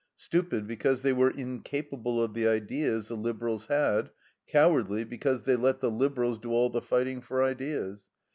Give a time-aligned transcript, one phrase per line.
[0.17, 4.09] Stupid, because they were incapable of the ideas the Liberals had.
[4.47, 8.07] Cowardly, because they let the Liberals do all the fighting for ideas.